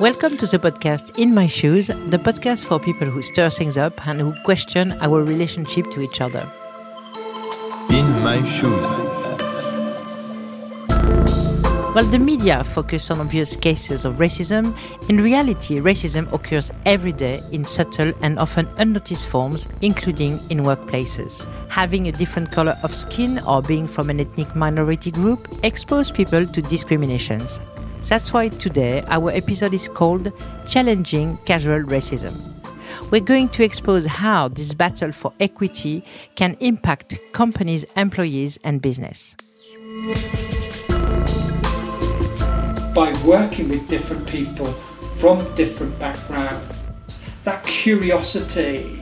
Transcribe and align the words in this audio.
Welcome 0.00 0.38
to 0.38 0.46
the 0.46 0.58
podcast 0.58 1.18
In 1.18 1.34
My 1.34 1.46
Shoes, 1.46 1.88
the 1.88 2.16
podcast 2.16 2.64
for 2.64 2.80
people 2.80 3.06
who 3.06 3.20
stir 3.20 3.50
things 3.50 3.76
up 3.76 4.08
and 4.08 4.18
who 4.18 4.34
question 4.44 4.92
our 5.02 5.22
relationship 5.22 5.90
to 5.90 6.00
each 6.00 6.22
other. 6.22 6.50
In 7.90 8.08
My 8.22 8.42
Shoes. 8.44 8.82
While 11.94 12.04
the 12.04 12.18
media 12.18 12.64
focus 12.64 13.10
on 13.10 13.20
obvious 13.20 13.56
cases 13.56 14.06
of 14.06 14.14
racism, 14.14 14.74
in 15.10 15.20
reality, 15.20 15.80
racism 15.80 16.32
occurs 16.32 16.70
every 16.86 17.12
day 17.12 17.42
in 17.52 17.66
subtle 17.66 18.14
and 18.22 18.38
often 18.38 18.68
unnoticed 18.78 19.26
forms, 19.26 19.68
including 19.82 20.40
in 20.48 20.60
workplaces. 20.60 21.46
Having 21.68 22.08
a 22.08 22.12
different 22.12 22.50
color 22.50 22.78
of 22.82 22.94
skin 22.94 23.38
or 23.40 23.60
being 23.60 23.86
from 23.86 24.08
an 24.08 24.20
ethnic 24.20 24.56
minority 24.56 25.10
group 25.10 25.46
expose 25.62 26.10
people 26.10 26.46
to 26.46 26.62
discriminations. 26.62 27.60
That's 28.08 28.32
why 28.32 28.48
today 28.48 29.04
our 29.08 29.30
episode 29.30 29.74
is 29.74 29.88
called 29.88 30.32
Challenging 30.66 31.36
Casual 31.44 31.82
Racism. 31.82 32.34
We're 33.10 33.20
going 33.20 33.50
to 33.50 33.62
expose 33.62 34.06
how 34.06 34.48
this 34.48 34.72
battle 34.72 35.12
for 35.12 35.32
equity 35.38 36.04
can 36.34 36.56
impact 36.60 37.20
companies, 37.32 37.84
employees, 37.96 38.58
and 38.64 38.80
business. 38.80 39.36
By 42.94 43.14
working 43.24 43.68
with 43.68 43.86
different 43.88 44.26
people 44.28 44.72
from 44.72 45.38
different 45.54 45.96
backgrounds, 46.00 47.22
that 47.44 47.62
curiosity, 47.64 49.00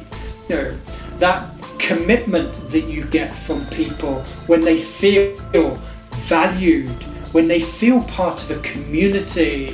you 0.48 0.54
know, 0.54 0.76
that 1.18 1.48
commitment 1.78 2.52
that 2.70 2.84
you 2.88 3.04
get 3.04 3.34
from 3.34 3.64
people 3.66 4.20
when 4.48 4.62
they 4.62 4.76
feel 4.76 5.36
valued 6.12 6.90
when 7.32 7.48
they 7.48 7.60
feel 7.60 8.02
part 8.04 8.42
of 8.42 8.50
a 8.58 8.60
community, 8.62 9.70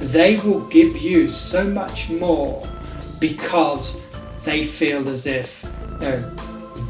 they 0.00 0.38
will 0.38 0.66
give 0.68 0.96
you 0.96 1.28
so 1.28 1.64
much 1.64 2.10
more 2.10 2.66
because 3.20 4.06
they 4.44 4.64
feel 4.64 5.08
as 5.08 5.26
if 5.26 5.64
you 6.00 6.06
know, 6.06 6.20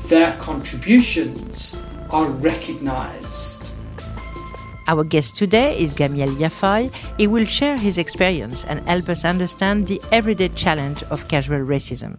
their 0.09 0.37
contributions 0.39 1.85
are 2.11 2.29
recognized. 2.31 3.75
Our 4.87 5.03
guest 5.03 5.37
today 5.37 5.79
is 5.79 5.95
Gamiel 5.95 6.37
Yafai. 6.37 6.93
He 7.17 7.27
will 7.27 7.47
share 7.47 7.79
his 7.79 7.97
experience 7.97 8.65
and 8.65 8.87
help 8.87 9.09
us 9.09 9.25
understand 9.25 9.87
the 9.87 10.01
everyday 10.13 10.49
challenge 10.51 11.03
of 11.05 11.27
casual 11.29 11.61
racism. 11.61 12.19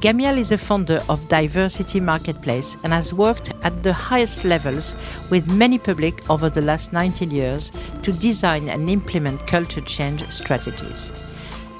Gamiel 0.00 0.36
is 0.36 0.52
a 0.52 0.58
founder 0.58 1.00
of 1.08 1.26
Diversity 1.26 2.00
Marketplace 2.00 2.76
and 2.84 2.92
has 2.92 3.14
worked 3.14 3.54
at 3.62 3.82
the 3.82 3.94
highest 3.94 4.44
levels 4.44 4.94
with 5.30 5.50
many 5.50 5.78
public 5.78 6.28
over 6.28 6.50
the 6.50 6.60
last 6.60 6.92
19 6.92 7.30
years 7.30 7.72
to 8.02 8.12
design 8.12 8.68
and 8.68 8.90
implement 8.90 9.46
culture 9.46 9.80
change 9.80 10.22
strategies. 10.30 11.10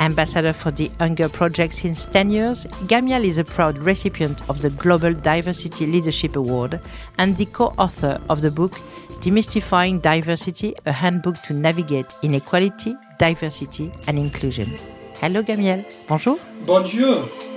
Ambassador 0.00 0.55
for 0.55 0.70
the 0.70 0.91
Hunger 0.98 1.28
Project 1.28 1.75
since 1.75 2.06
10 2.06 2.31
years, 2.31 2.64
Gamiel 2.89 3.22
is 3.22 3.37
a 3.37 3.44
proud 3.44 3.77
recipient 3.77 4.48
of 4.48 4.62
the 4.62 4.70
Global 4.70 5.12
Diversity 5.12 5.87
Leadership 5.87 6.37
Award 6.37 6.81
and 7.19 7.37
the 7.37 7.47
co 7.47 7.75
author 7.77 8.19
of 8.31 8.41
the 8.41 8.50
book 8.50 8.72
Demystifying 9.20 10.00
Diversity 10.00 10.75
A 10.87 10.92
Handbook 10.92 11.37
to 11.42 11.53
Navigate 11.53 12.14
Inequality, 12.22 12.94
Diversity 13.19 13.92
and 14.06 14.19
Inclusion. 14.19 14.75
Hello 15.17 15.42
Gamiel, 15.42 15.84
bonjour. 16.09 16.39
Bonjour. 16.64 17.56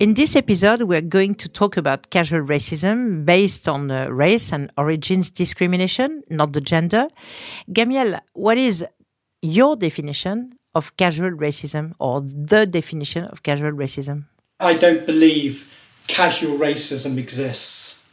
In 0.00 0.12
this 0.12 0.36
episode, 0.36 0.82
we're 0.82 1.00
going 1.00 1.34
to 1.36 1.48
talk 1.48 1.78
about 1.78 2.10
casual 2.10 2.42
racism 2.42 3.24
based 3.24 3.66
on 3.68 3.90
uh, 3.90 4.08
race 4.08 4.52
and 4.52 4.70
origins 4.76 5.30
discrimination, 5.30 6.22
not 6.28 6.52
the 6.52 6.60
gender. 6.60 7.06
Gamiel, 7.70 8.20
what 8.34 8.58
is 8.58 8.84
your 9.40 9.76
definition 9.76 10.58
of 10.74 10.94
casual 10.98 11.30
racism 11.30 11.94
or 11.98 12.20
the 12.20 12.66
definition 12.66 13.24
of 13.24 13.42
casual 13.42 13.72
racism? 13.72 14.24
I 14.60 14.74
don't 14.74 15.06
believe 15.06 15.72
casual 16.06 16.58
racism 16.58 17.16
exists. 17.16 18.10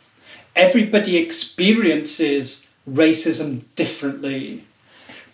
Everybody 0.56 1.18
experiences 1.18 2.72
racism 2.90 3.64
differently. 3.76 4.64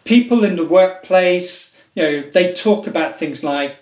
People 0.05 0.43
in 0.43 0.55
the 0.55 0.65
workplace, 0.65 1.76
you 1.97 2.03
know, 2.03 2.21
they 2.21 2.53
talk 2.53 2.85
about 2.85 3.17
things 3.17 3.43
like, 3.43 3.75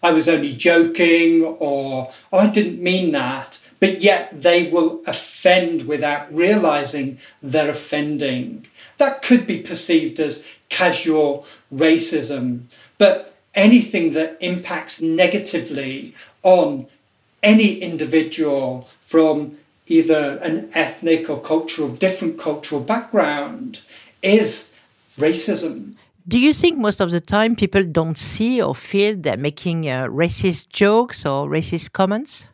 I 0.00 0.12
was 0.12 0.28
only 0.28 0.54
joking 0.54 1.42
or 1.42 2.12
oh, 2.32 2.38
I 2.38 2.48
didn't 2.48 2.80
mean 2.80 3.10
that, 3.10 3.68
but 3.80 4.02
yet 4.02 4.40
they 4.40 4.70
will 4.70 5.02
offend 5.04 5.88
without 5.88 6.32
realizing 6.32 7.18
they're 7.42 7.70
offending. 7.70 8.68
That 8.98 9.20
could 9.22 9.48
be 9.48 9.62
perceived 9.62 10.20
as 10.20 10.48
casual 10.68 11.44
racism, 11.74 12.72
but 12.98 13.34
anything 13.52 14.12
that 14.12 14.36
impacts 14.40 15.02
negatively 15.02 16.14
on 16.44 16.86
any 17.42 17.78
individual 17.78 18.88
from 19.00 19.58
either 19.88 20.38
an 20.40 20.70
ethnic 20.72 21.28
or 21.28 21.40
cultural, 21.40 21.88
different 21.88 22.38
cultural 22.38 22.80
background 22.80 23.80
is 24.22 24.78
racism. 25.18 25.94
Do 26.28 26.40
you 26.40 26.52
think 26.52 26.76
most 26.76 27.00
of 27.00 27.12
the 27.12 27.20
time 27.20 27.54
people 27.54 27.84
don't 27.84 28.18
see 28.18 28.60
or 28.60 28.74
feel 28.74 29.14
they're 29.16 29.36
making 29.36 29.88
uh, 29.88 30.06
racist 30.06 30.70
jokes 30.70 31.24
or 31.24 31.48
racist 31.48 31.92
comments? 31.92 32.48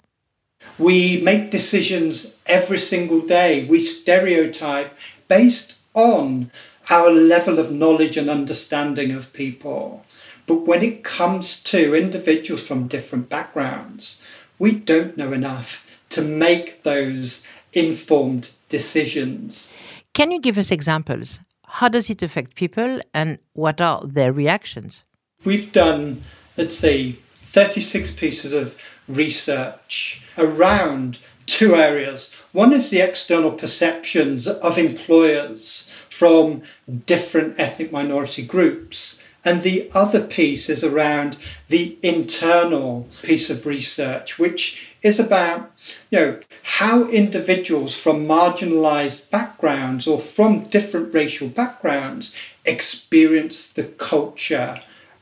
We 0.78 1.22
make 1.22 1.50
decisions 1.50 2.42
every 2.44 2.76
single 2.76 3.22
day. 3.22 3.64
We 3.64 3.80
stereotype 3.80 4.92
based 5.26 5.80
on 5.94 6.50
our 6.90 7.10
level 7.10 7.58
of 7.58 7.72
knowledge 7.72 8.18
and 8.18 8.28
understanding 8.28 9.10
of 9.12 9.32
people. 9.32 10.04
But 10.46 10.66
when 10.66 10.82
it 10.82 11.02
comes 11.02 11.62
to 11.64 11.94
individuals 11.94 12.68
from 12.68 12.88
different 12.88 13.30
backgrounds, 13.30 14.22
we 14.58 14.72
don't 14.72 15.16
know 15.16 15.32
enough 15.32 15.88
to 16.10 16.20
make 16.20 16.82
those 16.82 17.50
informed 17.72 18.50
decisions. 18.68 19.74
Can 20.12 20.30
you 20.30 20.42
give 20.42 20.58
us 20.58 20.70
examples? 20.70 21.40
How 21.76 21.88
does 21.88 22.10
it 22.10 22.22
affect 22.22 22.54
people 22.54 23.00
and 23.14 23.38
what 23.54 23.80
are 23.80 24.02
their 24.06 24.30
reactions? 24.30 25.04
We've 25.42 25.72
done, 25.72 26.22
let's 26.58 26.76
say, 26.76 27.12
36 27.12 28.14
pieces 28.16 28.52
of 28.52 28.78
research 29.08 30.22
around 30.36 31.18
two 31.46 31.74
areas. 31.74 32.34
One 32.52 32.74
is 32.74 32.90
the 32.90 33.00
external 33.00 33.52
perceptions 33.52 34.46
of 34.46 34.76
employers 34.76 35.90
from 36.10 36.60
different 37.06 37.58
ethnic 37.58 37.90
minority 37.90 38.44
groups. 38.44 39.26
And 39.44 39.62
the 39.62 39.90
other 39.92 40.24
piece 40.24 40.68
is 40.68 40.84
around 40.84 41.36
the 41.68 41.96
internal 42.02 43.08
piece 43.22 43.50
of 43.50 43.66
research, 43.66 44.38
which 44.38 44.94
is 45.02 45.18
about 45.18 45.70
you 46.10 46.18
know 46.18 46.40
how 46.62 47.08
individuals 47.08 48.00
from 48.00 48.26
marginalized 48.26 49.30
backgrounds 49.30 50.06
or 50.06 50.18
from 50.18 50.62
different 50.64 51.12
racial 51.12 51.48
backgrounds 51.48 52.36
experience 52.64 53.72
the 53.72 53.84
culture 53.84 54.76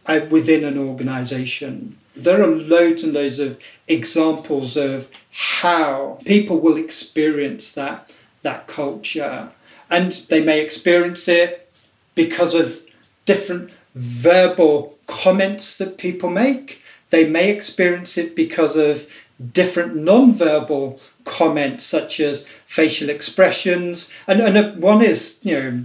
uh, 0.07 0.21
within 0.31 0.65
an 0.65 0.77
organization. 0.77 1.97
There 2.15 2.43
are 2.43 2.47
loads 2.47 3.03
and 3.03 3.15
loads 3.15 3.39
of 3.39 3.59
examples 3.89 4.77
of 4.77 5.11
how 5.31 6.19
people 6.27 6.61
will 6.61 6.77
experience 6.77 7.73
that 7.75 8.15
that 8.43 8.67
culture. 8.67 9.51
And 9.91 10.13
they 10.29 10.43
may 10.43 10.61
experience 10.61 11.29
it 11.29 11.71
because 12.15 12.55
of 12.55 12.89
different 13.25 13.71
verbal 13.95 14.97
comments 15.07 15.79
that 15.79 15.99
people 15.99 16.31
make. 16.31 16.83
They 17.11 17.29
may 17.29 17.51
experience 17.51 18.17
it 18.17 18.37
because 18.37 18.77
of 18.77 19.13
different 19.53 19.97
non-verbal 19.97 21.01
comments 21.25 21.85
such 21.85 22.21
as 22.21 22.47
facial 22.47 23.09
expressions. 23.09 24.15
And, 24.27 24.41
and 24.41 24.83
one 24.83 25.03
is 25.03 25.41
you 25.43 25.55
know 25.55 25.85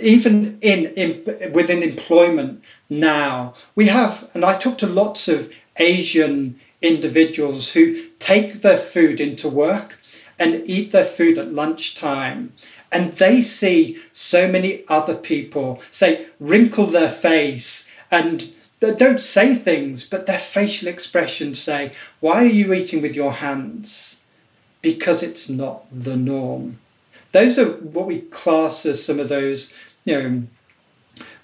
even 0.00 0.58
in, 0.60 0.86
in 0.94 1.52
within 1.52 1.82
employment 1.82 2.62
now 2.88 3.54
we 3.74 3.86
have 3.86 4.30
and 4.34 4.44
i 4.44 4.56
talk 4.56 4.78
to 4.78 4.86
lots 4.86 5.28
of 5.28 5.52
asian 5.78 6.58
individuals 6.82 7.72
who 7.72 8.04
take 8.18 8.54
their 8.54 8.76
food 8.76 9.20
into 9.20 9.48
work 9.48 9.98
and 10.38 10.62
eat 10.66 10.92
their 10.92 11.04
food 11.04 11.38
at 11.38 11.52
lunchtime 11.52 12.52
and 12.96 13.12
they 13.12 13.42
see 13.42 13.98
so 14.10 14.48
many 14.48 14.82
other 14.88 15.14
people 15.14 15.82
say 15.90 16.26
wrinkle 16.40 16.86
their 16.86 17.10
face 17.10 17.94
and 18.10 18.50
that 18.80 18.98
don't 18.98 19.20
say 19.20 19.54
things, 19.54 20.08
but 20.08 20.26
their 20.26 20.38
facial 20.38 20.88
expressions 20.88 21.58
say, 21.58 21.92
Why 22.20 22.44
are 22.44 22.54
you 22.60 22.72
eating 22.72 23.02
with 23.02 23.14
your 23.14 23.32
hands? 23.32 24.24
Because 24.80 25.22
it's 25.22 25.50
not 25.50 25.84
the 25.92 26.16
norm. 26.16 26.78
Those 27.32 27.58
are 27.58 27.66
what 27.66 28.06
we 28.06 28.20
class 28.20 28.86
as 28.86 29.04
some 29.04 29.20
of 29.20 29.28
those, 29.28 29.74
you 30.06 30.18
know, 30.18 30.42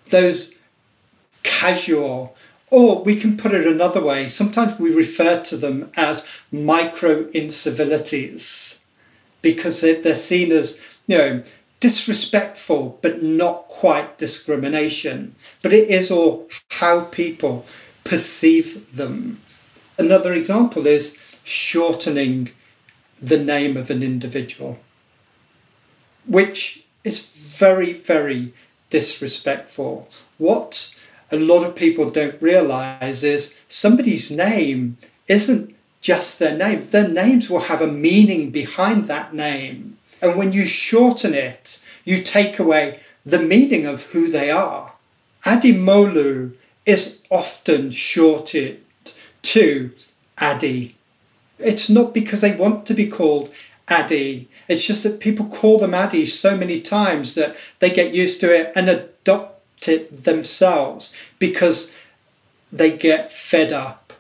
those 0.08 0.62
casual, 1.43 2.34
or 2.70 3.02
we 3.02 3.16
can 3.16 3.37
put 3.37 3.52
it 3.52 3.66
another 3.66 4.02
way. 4.02 4.26
Sometimes 4.26 4.78
we 4.78 4.94
refer 4.94 5.43
to 5.43 5.56
them 5.58 5.90
as 5.98 6.31
micro 6.50 7.25
incivilities 7.25 8.82
because 9.43 9.82
they're 9.82 10.14
seen 10.14 10.52
as, 10.52 10.81
know, 11.18 11.42
disrespectful, 11.80 12.98
but 13.02 13.22
not 13.22 13.66
quite 13.68 14.18
discrimination. 14.18 15.34
But 15.62 15.72
it 15.72 15.88
is 15.88 16.10
all 16.10 16.48
how 16.70 17.06
people 17.06 17.66
perceive 18.04 18.96
them. 18.96 19.38
Another 19.98 20.32
example 20.32 20.86
is 20.86 21.18
shortening 21.44 22.50
the 23.20 23.42
name 23.42 23.76
of 23.76 23.90
an 23.90 24.02
individual, 24.02 24.78
which 26.26 26.84
is 27.04 27.56
very, 27.58 27.92
very 27.92 28.52
disrespectful. 28.90 30.08
What 30.38 30.98
a 31.30 31.36
lot 31.36 31.64
of 31.64 31.74
people 31.74 32.10
don't 32.10 32.40
realize 32.42 33.24
is 33.24 33.64
somebody's 33.68 34.30
name 34.30 34.98
isn't 35.28 35.74
just 36.00 36.38
their 36.38 36.56
name. 36.56 36.84
Their 36.84 37.08
names 37.08 37.48
will 37.48 37.60
have 37.60 37.80
a 37.80 37.86
meaning 37.86 38.50
behind 38.50 39.06
that 39.06 39.32
name. 39.32 39.91
And 40.22 40.36
when 40.36 40.52
you 40.52 40.64
shorten 40.64 41.34
it, 41.34 41.84
you 42.04 42.22
take 42.22 42.58
away 42.60 43.00
the 43.26 43.42
meaning 43.42 43.84
of 43.86 44.04
who 44.04 44.28
they 44.28 44.50
are. 44.50 44.92
Adimolu 45.44 46.54
is 46.86 47.24
often 47.30 47.90
shorted 47.90 48.80
to 49.42 49.90
Adi. 50.38 50.94
It's 51.58 51.90
not 51.90 52.14
because 52.14 52.40
they 52.40 52.54
want 52.54 52.86
to 52.86 52.94
be 52.94 53.08
called 53.08 53.52
Adi. 53.88 54.48
It's 54.69 54.86
just 54.86 55.02
that 55.02 55.20
people 55.20 55.46
call 55.46 55.78
them 55.78 55.94
Adi 55.94 56.24
so 56.24 56.56
many 56.56 56.80
times 56.80 57.34
that 57.34 57.56
they 57.80 57.90
get 57.90 58.14
used 58.14 58.40
to 58.40 58.54
it 58.54 58.72
and 58.76 58.88
adopt 58.88 59.88
it 59.88 60.24
themselves 60.24 61.16
because 61.40 61.98
they 62.72 62.96
get 62.96 63.32
fed 63.32 63.72
up 63.72 64.12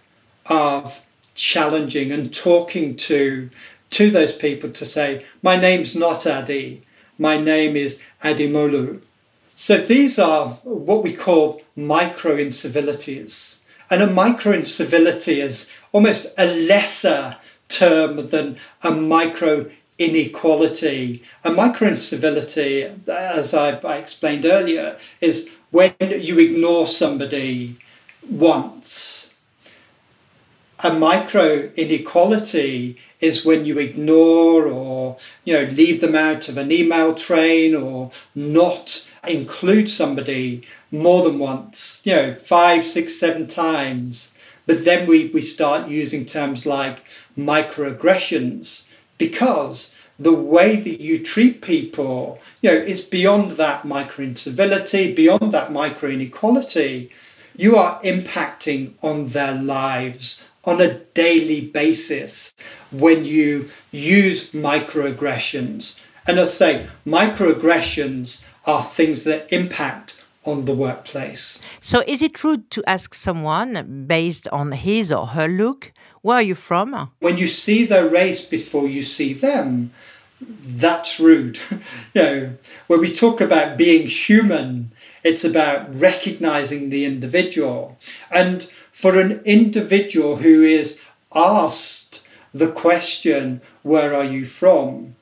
of 0.46 1.06
challenging 1.34 2.12
and 2.12 2.34
talking 2.34 2.94
to 2.94 3.48
to 3.92 4.10
those 4.10 4.34
people 4.34 4.70
to 4.70 4.84
say, 4.84 5.24
my 5.42 5.56
name's 5.56 5.94
not 5.94 6.26
Adi, 6.26 6.82
my 7.18 7.38
name 7.38 7.76
is 7.76 8.04
Adimolu. 8.22 9.00
So 9.54 9.76
these 9.76 10.18
are 10.18 10.48
what 10.64 11.02
we 11.02 11.12
call 11.12 11.62
micro 11.76 12.36
incivilities. 12.36 13.64
And 13.90 14.02
a 14.02 14.06
micro 14.06 14.52
incivility 14.52 15.40
is 15.40 15.78
almost 15.92 16.34
a 16.38 16.46
lesser 16.46 17.36
term 17.68 18.28
than 18.28 18.56
a 18.82 18.90
micro 18.90 19.70
inequality. 19.98 21.22
A 21.44 21.50
micro 21.50 21.88
incivility, 21.88 22.84
as 23.06 23.54
I, 23.54 23.78
I 23.78 23.98
explained 23.98 24.46
earlier, 24.46 24.96
is 25.20 25.58
when 25.70 25.94
you 26.00 26.38
ignore 26.38 26.86
somebody 26.86 27.76
once. 28.28 29.40
A 30.82 30.92
micro 30.92 31.70
inequality 31.76 32.98
is 33.22 33.46
when 33.46 33.64
you 33.64 33.78
ignore 33.78 34.66
or 34.66 35.16
you 35.44 35.54
know 35.54 35.64
leave 35.72 36.02
them 36.02 36.14
out 36.14 36.50
of 36.50 36.58
an 36.58 36.70
email 36.70 37.14
train 37.14 37.74
or 37.74 38.10
not 38.34 39.10
include 39.26 39.88
somebody 39.88 40.62
more 40.92 41.24
than 41.24 41.38
once, 41.38 42.02
you 42.04 42.14
know, 42.14 42.34
five, 42.34 42.84
six, 42.84 43.14
seven 43.14 43.46
times. 43.46 44.36
But 44.66 44.84
then 44.84 45.08
we, 45.08 45.28
we 45.28 45.40
start 45.40 45.88
using 45.88 46.26
terms 46.26 46.66
like 46.66 47.04
microaggressions 47.36 48.92
because 49.18 49.98
the 50.18 50.34
way 50.34 50.76
that 50.76 51.00
you 51.00 51.18
treat 51.22 51.62
people, 51.62 52.38
you 52.60 52.70
know, 52.70 52.76
is 52.76 53.08
beyond 53.08 53.52
that 53.52 53.84
micro 53.84 54.26
incivility, 54.26 55.14
beyond 55.14 55.52
that 55.52 55.72
micro 55.72 56.10
inequality. 56.10 57.10
You 57.56 57.76
are 57.76 58.00
impacting 58.02 58.92
on 59.02 59.26
their 59.26 59.54
lives 59.54 60.48
on 60.64 60.80
a 60.80 60.94
daily 61.14 61.60
basis 61.60 62.54
when 62.90 63.24
you 63.24 63.68
use 63.90 64.52
microaggressions. 64.52 66.00
And 66.26 66.38
I 66.38 66.44
say, 66.44 66.86
microaggressions 67.06 68.48
are 68.64 68.82
things 68.82 69.24
that 69.24 69.52
impact 69.52 70.24
on 70.44 70.64
the 70.64 70.74
workplace. 70.74 71.64
So, 71.80 72.02
is 72.06 72.22
it 72.22 72.42
rude 72.42 72.70
to 72.72 72.82
ask 72.86 73.14
someone 73.14 74.06
based 74.06 74.48
on 74.48 74.72
his 74.72 75.12
or 75.12 75.28
her 75.28 75.48
look, 75.48 75.92
where 76.20 76.36
are 76.36 76.42
you 76.42 76.54
from? 76.54 77.10
When 77.20 77.36
you 77.36 77.48
see 77.48 77.84
their 77.84 78.08
race 78.08 78.48
before 78.48 78.88
you 78.88 79.02
see 79.02 79.32
them, 79.32 79.90
that's 80.40 81.20
rude. 81.20 81.58
you 82.14 82.22
know, 82.22 82.52
when 82.86 83.00
we 83.00 83.12
talk 83.12 83.40
about 83.40 83.76
being 83.76 84.06
human, 84.06 84.90
it's 85.24 85.44
about 85.44 85.94
recognizing 85.94 86.90
the 86.90 87.04
individual. 87.04 87.98
And 88.30 88.72
for 88.92 89.18
an 89.18 89.40
individual 89.44 90.36
who 90.36 90.62
is 90.62 91.04
asked 91.34 92.28
the 92.54 92.70
question, 92.70 93.60
Where 93.82 94.14
are 94.14 94.24
you 94.24 94.44
from? 94.44 95.16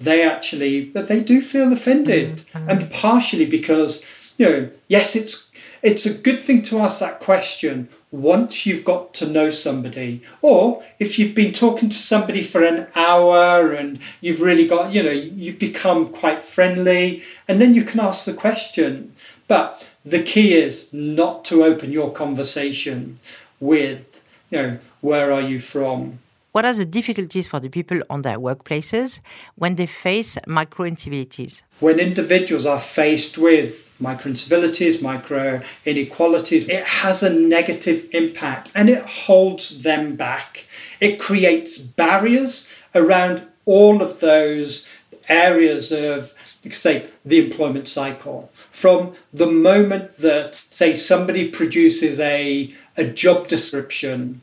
they 0.00 0.22
actually 0.22 0.84
but 0.84 1.08
they 1.08 1.20
do 1.20 1.40
feel 1.40 1.72
offended 1.72 2.36
mm-hmm. 2.52 2.70
and 2.70 2.90
partially 2.90 3.46
because 3.46 4.32
you 4.38 4.48
know 4.48 4.70
yes 4.86 5.16
it's 5.16 5.50
it's 5.80 6.06
a 6.06 6.22
good 6.22 6.40
thing 6.40 6.60
to 6.62 6.78
ask 6.78 7.00
that 7.00 7.20
question 7.20 7.88
once 8.10 8.64
you've 8.64 8.84
got 8.84 9.12
to 9.12 9.28
know 9.28 9.50
somebody 9.50 10.22
or 10.40 10.82
if 10.98 11.18
you've 11.18 11.34
been 11.34 11.52
talking 11.52 11.88
to 11.88 11.96
somebody 11.96 12.42
for 12.42 12.62
an 12.62 12.86
hour 12.94 13.72
and 13.72 13.98
you've 14.20 14.40
really 14.40 14.66
got 14.66 14.92
you 14.92 15.02
know 15.02 15.10
you've 15.10 15.58
become 15.58 16.08
quite 16.08 16.42
friendly 16.42 17.22
and 17.46 17.60
then 17.60 17.74
you 17.74 17.82
can 17.82 18.00
ask 18.00 18.24
the 18.24 18.32
question 18.32 19.12
but 19.46 19.87
the 20.04 20.22
key 20.22 20.54
is 20.54 20.92
not 20.92 21.44
to 21.46 21.64
open 21.64 21.92
your 21.92 22.12
conversation 22.12 23.16
with 23.60 24.24
you 24.50 24.58
know 24.58 24.78
where 25.00 25.32
are 25.32 25.42
you 25.42 25.60
from 25.60 26.18
what 26.52 26.64
are 26.64 26.72
the 26.72 26.86
difficulties 26.86 27.46
for 27.46 27.60
the 27.60 27.68
people 27.68 28.00
on 28.10 28.22
their 28.22 28.38
workplaces 28.38 29.20
when 29.54 29.76
they 29.76 29.86
face 29.86 30.38
micro 30.46 30.86
incivilities? 30.86 31.62
When 31.78 32.00
individuals 32.00 32.66
are 32.66 32.80
faced 32.80 33.38
with 33.38 33.94
micro 34.00 34.32
incivilities, 34.32 35.00
micro 35.00 35.60
inequalities, 35.84 36.68
it 36.68 36.82
has 36.84 37.22
a 37.22 37.32
negative 37.38 38.08
impact 38.12 38.72
and 38.74 38.88
it 38.88 39.04
holds 39.04 39.82
them 39.82 40.16
back. 40.16 40.66
It 41.00 41.20
creates 41.20 41.78
barriers 41.78 42.74
around 42.94 43.46
all 43.66 44.02
of 44.02 44.20
those 44.20 44.88
areas 45.28 45.92
of, 45.92 46.32
you 46.62 46.70
could 46.70 46.80
say, 46.80 47.06
the 47.24 47.44
employment 47.44 47.86
cycle. 47.86 48.50
From 48.80 49.14
the 49.32 49.50
moment 49.70 50.08
that, 50.18 50.54
say, 50.54 50.94
somebody 50.94 51.50
produces 51.50 52.20
a, 52.20 52.72
a 52.96 53.04
job 53.04 53.48
description 53.48 54.40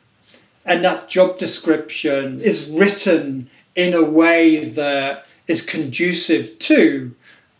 and 0.65 0.83
that 0.83 1.07
job 1.07 1.37
description 1.37 2.35
is 2.35 2.75
written 2.77 3.47
in 3.75 3.93
a 3.93 4.03
way 4.03 4.65
that 4.65 5.25
is 5.47 5.63
conducive 5.65 6.57
to 6.59 7.13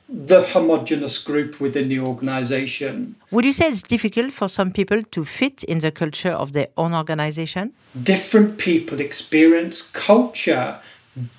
the 0.09 0.43
homogenous 0.43 1.23
group 1.23 1.59
within 1.59 1.89
the 1.89 1.99
organization. 1.99 3.15
Would 3.31 3.45
you 3.45 3.53
say 3.53 3.67
it's 3.67 3.81
difficult 3.81 4.33
for 4.33 4.47
some 4.47 4.71
people 4.71 5.03
to 5.03 5.25
fit 5.25 5.63
in 5.63 5.79
the 5.79 5.91
culture 5.91 6.31
of 6.31 6.53
their 6.53 6.67
own 6.77 6.93
organization? 6.93 7.73
Different 8.01 8.57
people 8.57 8.99
experience 8.99 9.91
culture 9.91 10.79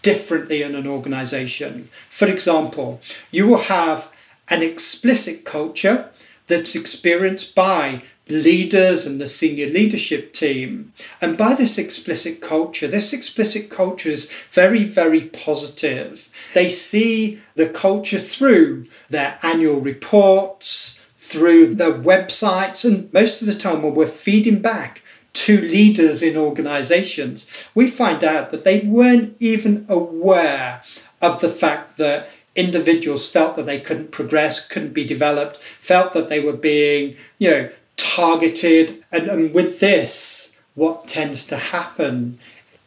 differently 0.02 0.62
in 0.62 0.74
an 0.74 0.86
organization. 0.86 1.88
For 2.08 2.26
example, 2.26 3.00
you 3.30 3.46
will 3.46 3.62
have 3.62 4.12
an 4.48 4.62
explicit 4.62 5.44
culture 5.44 6.10
that's 6.46 6.76
experienced 6.76 7.54
by 7.54 8.02
leaders 8.28 9.06
and 9.06 9.20
the 9.20 9.28
senior 9.28 9.68
leadership 9.68 10.32
team. 10.32 10.92
And 11.20 11.38
by 11.38 11.54
this 11.54 11.78
explicit 11.78 12.40
culture, 12.40 12.88
this 12.88 13.12
explicit 13.12 13.70
culture 13.70 14.10
is 14.10 14.30
very, 14.50 14.84
very 14.84 15.22
positive. 15.22 16.28
They 16.54 16.68
see 16.68 17.38
the 17.54 17.68
culture 17.68 18.18
through 18.18 18.86
their 19.08 19.38
annual 19.42 19.80
reports, 19.80 21.04
through 21.16 21.74
their 21.74 21.92
websites, 21.92 22.84
and 22.84 23.12
most 23.12 23.42
of 23.42 23.48
the 23.48 23.54
time 23.54 23.82
when 23.82 23.94
we're 23.94 24.06
feeding 24.06 24.60
back 24.60 25.02
to 25.34 25.60
leaders 25.60 26.22
in 26.22 26.36
organizations, 26.36 27.68
we 27.74 27.86
find 27.86 28.24
out 28.24 28.50
that 28.50 28.64
they 28.64 28.80
weren't 28.80 29.36
even 29.38 29.84
aware 29.88 30.80
of 31.20 31.40
the 31.40 31.48
fact 31.48 31.96
that 31.98 32.28
individuals 32.56 33.30
felt 33.30 33.54
that 33.56 33.66
they 33.66 33.78
couldn't 33.78 34.10
progress, 34.10 34.66
couldn't 34.66 34.94
be 34.94 35.04
developed, 35.04 35.58
felt 35.58 36.14
that 36.14 36.28
they 36.28 36.40
were 36.40 36.56
being, 36.56 37.14
you 37.38 37.50
know, 37.50 37.70
targeted. 37.96 39.04
And, 39.12 39.28
and 39.28 39.54
with 39.54 39.78
this, 39.78 40.60
what 40.74 41.06
tends 41.06 41.46
to 41.48 41.56
happen, 41.56 42.38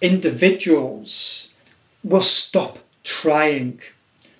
individuals 0.01 1.55
will 2.03 2.21
stop 2.21 2.79
trying. 3.03 3.79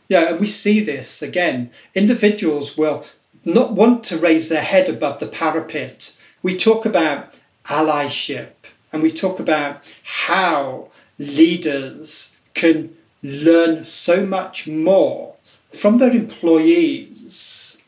Yeah, 0.07 0.31
and 0.31 0.39
we 0.39 0.47
see 0.47 0.79
this 0.79 1.21
again. 1.21 1.69
Individuals 1.93 2.77
will 2.77 3.05
not 3.45 3.73
want 3.73 4.03
to 4.05 4.17
raise 4.17 4.49
their 4.49 4.61
head 4.61 4.89
above 4.89 5.19
the 5.19 5.27
parapet. 5.27 6.21
We 6.41 6.57
talk 6.57 6.85
about 6.85 7.39
allyship 7.65 8.53
and 8.91 9.03
we 9.03 9.11
talk 9.11 9.39
about 9.39 9.93
how 10.03 10.89
leaders 11.19 12.39
can 12.53 12.95
learn 13.21 13.83
so 13.83 14.25
much 14.25 14.67
more 14.67 15.35
from 15.71 15.97
their 15.97 16.11
employees 16.11 17.79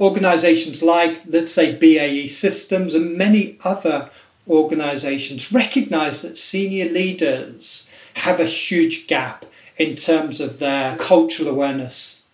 organizations 0.00 0.82
like, 0.82 1.20
let's 1.26 1.52
say, 1.52 1.76
BAE 1.76 2.26
Systems 2.26 2.94
and 2.94 3.16
many 3.16 3.58
other 3.64 4.10
organizations 4.48 5.52
recognize 5.52 6.22
that 6.22 6.36
senior 6.36 6.86
leaders 6.86 7.90
have 8.14 8.40
a 8.40 8.46
huge 8.46 9.06
gap 9.06 9.44
in 9.76 9.94
terms 9.94 10.40
of 10.40 10.58
their 10.58 10.96
cultural 10.96 11.48
awareness. 11.50 12.28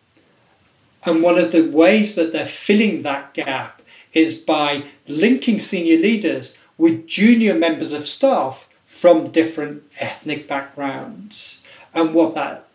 And 1.05 1.23
one 1.23 1.39
of 1.39 1.53
the 1.53 1.69
ways 1.71 2.15
that 2.15 2.33
they're 2.33 2.47
filling 2.47 3.03
that 3.03 3.35
gap 3.35 3.83
is 4.13 4.43
by 4.43 4.85
linking 5.07 5.61
senior 5.61 5.99
leaders 5.99 6.63
with 6.79 7.07
junior 7.07 7.55
members 7.55 7.93
of 7.93 8.07
staff 8.07 8.73
from 8.87 9.31
different 9.31 9.83
ethnic 10.01 10.49
backgrounds. 10.49 11.66
And 11.97 12.13
what 12.13 12.35
that 12.35 12.69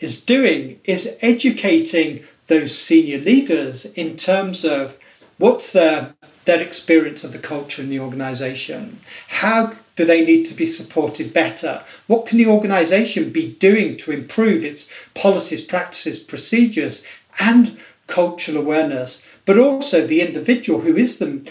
is 0.00 0.24
doing 0.24 0.80
is 0.84 1.16
educating 1.22 2.24
those 2.48 2.76
senior 2.76 3.18
leaders 3.18 3.94
in 3.94 4.16
terms 4.16 4.64
of 4.64 4.98
what's 5.38 5.72
their, 5.72 6.14
their 6.44 6.60
experience 6.60 7.22
of 7.24 7.32
the 7.32 7.38
culture 7.38 7.82
in 7.82 7.88
the 7.88 8.00
organisation, 8.00 8.98
how 9.28 9.72
do 9.96 10.04
they 10.04 10.24
need 10.24 10.44
to 10.46 10.54
be 10.54 10.66
supported 10.66 11.32
better, 11.32 11.82
what 12.08 12.26
can 12.26 12.36
the 12.36 12.46
organisation 12.46 13.30
be 13.30 13.54
doing 13.54 13.96
to 13.96 14.10
improve 14.10 14.64
its 14.64 15.08
policies, 15.14 15.62
practices, 15.62 16.18
procedures, 16.18 17.06
and 17.40 17.78
cultural 18.08 18.58
awareness, 18.58 19.38
but 19.46 19.56
also 19.56 20.04
the 20.04 20.20
individual 20.20 20.80
who 20.80 20.96
is 20.96 21.20
the, 21.20 21.50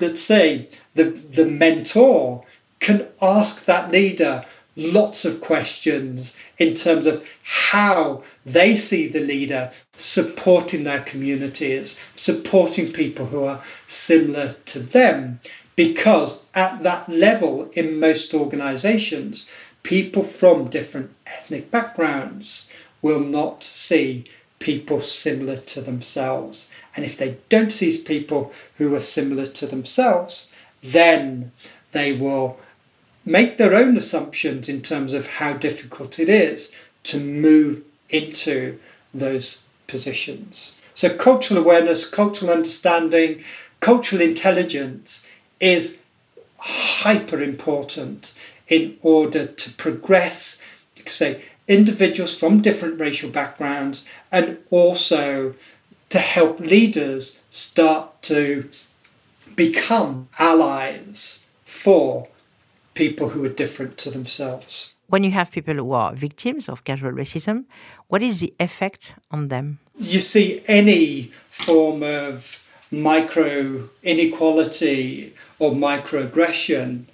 let's 0.00 0.20
say, 0.20 0.68
the, 0.94 1.04
the 1.04 1.46
mentor 1.46 2.44
can 2.78 3.08
ask 3.20 3.64
that 3.64 3.90
leader 3.90 4.44
lots 4.76 5.24
of 5.24 5.40
questions 5.40 6.42
in 6.60 6.74
terms 6.74 7.06
of 7.06 7.26
how 7.42 8.22
they 8.44 8.74
see 8.74 9.08
the 9.08 9.18
leader 9.18 9.70
supporting 9.96 10.84
their 10.84 11.00
communities, 11.00 11.98
supporting 12.14 12.92
people 12.92 13.26
who 13.26 13.42
are 13.42 13.60
similar 13.86 14.50
to 14.66 14.78
them. 14.78 15.40
Because 15.74 16.46
at 16.54 16.82
that 16.82 17.08
level, 17.08 17.70
in 17.72 17.98
most 17.98 18.34
organizations, 18.34 19.50
people 19.82 20.22
from 20.22 20.68
different 20.68 21.10
ethnic 21.26 21.70
backgrounds 21.70 22.70
will 23.00 23.20
not 23.20 23.62
see 23.62 24.26
people 24.58 25.00
similar 25.00 25.56
to 25.56 25.80
themselves. 25.80 26.72
And 26.94 27.06
if 27.06 27.16
they 27.16 27.38
don't 27.48 27.72
see 27.72 28.04
people 28.04 28.52
who 28.76 28.94
are 28.94 29.00
similar 29.00 29.46
to 29.46 29.66
themselves, 29.66 30.54
then 30.82 31.52
they 31.92 32.12
will 32.12 32.58
make 33.24 33.56
their 33.56 33.74
own 33.74 33.96
assumptions 33.96 34.68
in 34.68 34.82
terms 34.82 35.14
of 35.14 35.26
how 35.26 35.52
difficult 35.52 36.18
it 36.18 36.28
is 36.28 36.74
to 37.04 37.18
move 37.18 37.82
into 38.08 38.78
those 39.12 39.68
positions. 39.86 40.80
So, 40.94 41.14
cultural 41.16 41.62
awareness, 41.62 42.08
cultural 42.08 42.50
understanding, 42.50 43.42
cultural 43.80 44.22
intelligence 44.22 45.28
is 45.60 46.04
hyper 46.58 47.42
important 47.42 48.38
in 48.68 48.96
order 49.02 49.46
to 49.46 49.72
progress, 49.74 50.66
you 50.96 51.02
could 51.02 51.12
say, 51.12 51.42
individuals 51.68 52.38
from 52.38 52.60
different 52.60 53.00
racial 53.00 53.30
backgrounds 53.30 54.08
and 54.32 54.58
also 54.70 55.54
to 56.08 56.18
help 56.18 56.58
leaders 56.60 57.42
start 57.50 58.22
to 58.22 58.68
become 59.54 60.28
allies 60.38 61.50
for 61.64 62.28
people 62.94 63.30
who 63.30 63.44
are 63.44 63.48
different 63.48 63.96
to 63.98 64.10
themselves. 64.10 64.96
When 65.08 65.24
you 65.24 65.30
have 65.32 65.50
people 65.50 65.74
who 65.74 65.92
are 65.92 66.14
victims 66.14 66.68
of 66.68 66.84
casual 66.84 67.12
racism, 67.12 67.64
what 68.08 68.22
is 68.22 68.40
the 68.40 68.54
effect 68.60 69.14
on 69.30 69.48
them? 69.48 69.78
You 69.98 70.20
see, 70.20 70.62
any 70.66 71.24
form 71.48 72.02
of 72.02 72.66
micro 72.90 73.88
inequality 74.02 75.32
or 75.58 75.72
microaggression 75.72 77.04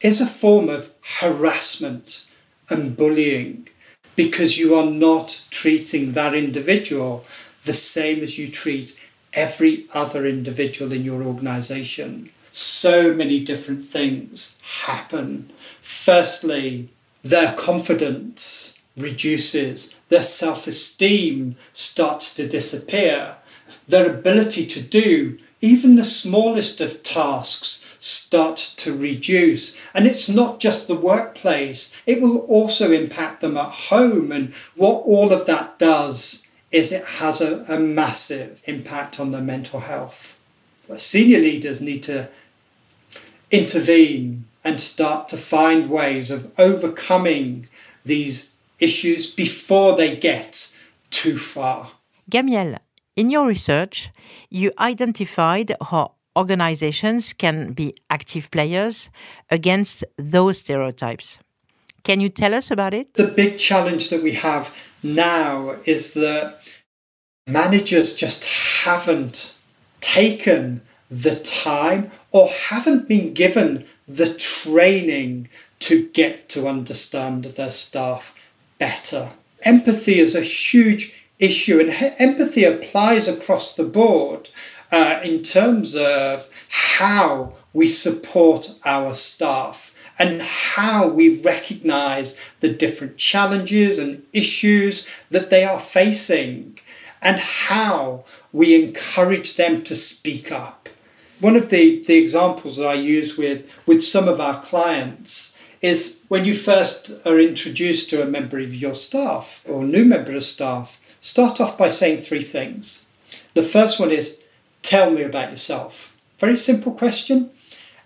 is 0.00 0.20
a 0.20 0.26
form 0.26 0.68
of 0.68 0.92
harassment 1.20 2.26
and 2.68 2.96
bullying 2.96 3.68
because 4.16 4.58
you 4.58 4.74
are 4.74 4.90
not 4.90 5.44
treating 5.50 6.12
that 6.12 6.34
individual 6.34 7.24
the 7.64 7.72
same 7.72 8.22
as 8.22 8.38
you 8.38 8.46
treat 8.48 8.98
every 9.32 9.86
other 9.92 10.26
individual 10.26 10.92
in 10.92 11.04
your 11.04 11.22
organization 11.22 12.30
so 12.52 13.14
many 13.14 13.40
different 13.40 13.82
things 13.82 14.60
happen. 14.84 15.50
Firstly, 15.80 16.88
their 17.22 17.52
confidence 17.52 18.82
reduces, 18.96 19.98
their 20.08 20.22
self 20.22 20.66
esteem 20.66 21.56
starts 21.72 22.34
to 22.34 22.48
disappear, 22.48 23.36
their 23.88 24.10
ability 24.10 24.66
to 24.66 24.82
do 24.82 25.38
even 25.60 25.96
the 25.96 26.04
smallest 26.04 26.80
of 26.80 27.02
tasks 27.02 27.96
starts 27.98 28.74
to 28.76 28.96
reduce. 28.96 29.78
And 29.92 30.06
it's 30.06 30.28
not 30.28 30.58
just 30.58 30.88
the 30.88 30.94
workplace, 30.94 32.00
it 32.06 32.22
will 32.22 32.38
also 32.38 32.92
impact 32.92 33.42
them 33.42 33.56
at 33.56 33.70
home. 33.70 34.32
And 34.32 34.54
what 34.74 35.02
all 35.04 35.32
of 35.32 35.46
that 35.46 35.78
does 35.78 36.50
is 36.72 36.92
it 36.92 37.04
has 37.04 37.40
a, 37.40 37.64
a 37.68 37.78
massive 37.78 38.62
impact 38.64 39.20
on 39.20 39.32
their 39.32 39.42
mental 39.42 39.80
health. 39.80 40.39
Senior 40.96 41.38
leaders 41.38 41.80
need 41.80 42.02
to 42.04 42.28
intervene 43.50 44.44
and 44.64 44.80
start 44.80 45.28
to 45.28 45.36
find 45.36 45.90
ways 45.90 46.30
of 46.30 46.52
overcoming 46.58 47.66
these 48.04 48.56
issues 48.78 49.32
before 49.32 49.96
they 49.96 50.16
get 50.16 50.78
too 51.10 51.36
far. 51.36 51.90
Gamiel, 52.30 52.78
in 53.16 53.30
your 53.30 53.46
research, 53.46 54.10
you 54.48 54.72
identified 54.78 55.74
how 55.90 56.12
organizations 56.36 57.32
can 57.32 57.72
be 57.72 57.94
active 58.08 58.50
players 58.50 59.10
against 59.50 60.04
those 60.16 60.58
stereotypes. 60.58 61.38
Can 62.04 62.20
you 62.20 62.28
tell 62.28 62.54
us 62.54 62.70
about 62.70 62.94
it? 62.94 63.14
The 63.14 63.26
big 63.26 63.58
challenge 63.58 64.10
that 64.10 64.22
we 64.22 64.32
have 64.32 64.74
now 65.02 65.76
is 65.84 66.14
that 66.14 66.60
managers 67.46 68.14
just 68.14 68.44
haven't 68.84 69.59
taken 70.00 70.82
the 71.10 71.34
time 71.34 72.10
or 72.30 72.48
haven't 72.48 73.08
been 73.08 73.34
given 73.34 73.84
the 74.06 74.32
training 74.34 75.48
to 75.80 76.08
get 76.08 76.48
to 76.50 76.68
understand 76.68 77.44
their 77.44 77.70
staff 77.70 78.36
better. 78.78 79.30
Empathy 79.62 80.18
is 80.18 80.34
a 80.34 80.40
huge 80.40 81.26
issue, 81.38 81.80
and 81.80 82.14
empathy 82.18 82.64
applies 82.64 83.28
across 83.28 83.74
the 83.74 83.84
board 83.84 84.48
uh, 84.92 85.20
in 85.22 85.42
terms 85.42 85.96
of 85.96 86.48
how 86.68 87.52
we 87.72 87.86
support 87.86 88.74
our 88.84 89.14
staff 89.14 89.96
and 90.18 90.42
how 90.42 91.08
we 91.08 91.40
recognize 91.40 92.38
the 92.60 92.68
different 92.68 93.16
challenges 93.16 93.98
and 93.98 94.22
issues 94.32 95.22
that 95.30 95.48
they 95.48 95.64
are 95.64 95.80
facing 95.80 96.78
and 97.22 97.38
how 97.38 98.24
we 98.52 98.82
encourage 98.82 99.56
them 99.56 99.82
to 99.82 99.94
speak 99.94 100.50
up 100.50 100.80
one 101.40 101.56
of 101.56 101.70
the, 101.70 102.02
the 102.04 102.16
examples 102.16 102.76
that 102.76 102.86
I 102.86 102.94
use 102.94 103.36
with, 103.38 103.86
with 103.86 104.02
some 104.02 104.28
of 104.28 104.40
our 104.40 104.60
clients 104.60 105.58
is 105.80 106.24
when 106.28 106.44
you 106.44 106.54
first 106.54 107.26
are 107.26 107.40
introduced 107.40 108.10
to 108.10 108.22
a 108.22 108.26
member 108.26 108.58
of 108.58 108.74
your 108.74 108.92
staff 108.92 109.64
or 109.68 109.84
new 109.84 110.04
member 110.04 110.36
of 110.36 110.42
staff, 110.42 111.00
start 111.20 111.60
off 111.60 111.78
by 111.78 111.88
saying 111.88 112.18
three 112.18 112.42
things. 112.42 113.08
The 113.54 113.62
first 113.62 113.98
one 113.98 114.10
is, 114.10 114.44
Tell 114.82 115.10
me 115.10 115.22
about 115.22 115.50
yourself. 115.50 116.18
Very 116.38 116.56
simple 116.56 116.92
question. 116.92 117.50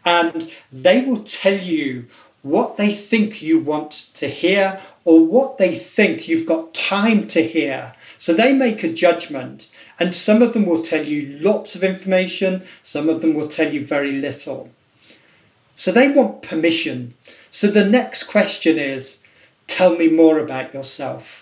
And 0.04 0.52
they 0.72 1.04
will 1.04 1.22
tell 1.22 1.56
you 1.56 2.06
what 2.42 2.76
they 2.76 2.92
think 2.92 3.40
you 3.40 3.60
want 3.60 3.92
to 4.14 4.28
hear 4.28 4.80
or 5.04 5.24
what 5.24 5.58
they 5.58 5.74
think 5.74 6.26
you've 6.26 6.48
got 6.48 6.74
time 6.74 7.28
to 7.28 7.42
hear. 7.42 7.94
So 8.18 8.34
they 8.34 8.52
make 8.52 8.82
a 8.82 8.92
judgment 8.92 9.73
and 9.98 10.14
some 10.14 10.42
of 10.42 10.52
them 10.52 10.66
will 10.66 10.82
tell 10.82 11.04
you 11.04 11.38
lots 11.40 11.74
of 11.74 11.84
information, 11.84 12.62
some 12.82 13.08
of 13.08 13.20
them 13.20 13.34
will 13.34 13.48
tell 13.48 13.72
you 13.72 13.84
very 13.84 14.12
little. 14.12 14.70
So 15.74 15.92
they 15.92 16.10
want 16.10 16.42
permission. 16.42 17.14
So 17.50 17.68
the 17.68 17.84
next 17.84 18.30
question 18.30 18.78
is 18.78 19.24
tell 19.66 19.96
me 19.96 20.08
more 20.08 20.38
about 20.38 20.74
yourself. 20.74 21.40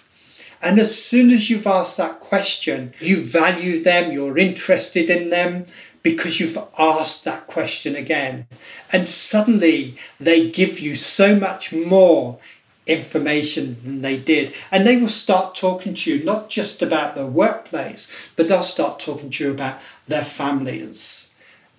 And 0.63 0.79
as 0.79 0.97
soon 0.97 1.31
as 1.31 1.51
you've 1.51 1.67
asked 1.67 1.97
that 1.97 2.21
question, 2.21 2.95
you 3.01 3.17
value 3.17 3.81
them, 3.81 4.13
you're 4.13 4.39
interested 4.39 5.11
in 5.11 5.31
them 5.31 5.67
because 6.03 6.39
you've 6.39 6.59
asked 6.79 7.25
that 7.25 7.47
question 7.47 7.97
again. 7.97 8.47
And 8.93 9.09
suddenly 9.09 9.97
they 10.21 10.51
give 10.51 10.79
you 10.79 10.95
so 10.95 11.35
much 11.35 11.73
more 11.73 12.39
information 12.87 13.77
than 13.85 14.03
they 14.03 14.19
did. 14.19 14.53
And 14.71 14.87
they 14.87 14.97
will 14.97 15.09
start 15.09 15.55
talking 15.55 15.95
to 15.95 16.17
you 16.17 16.25
not 16.25 16.49
just 16.49 16.83
about 16.83 17.15
their 17.15 17.27
workplace, 17.27 18.33
but 18.37 18.49
they'll 18.49 18.63
start 18.63 19.01
talking 19.01 19.31
to 19.31 19.45
you 19.45 19.51
about 19.51 19.81
their 20.07 20.25
families. 20.25 21.39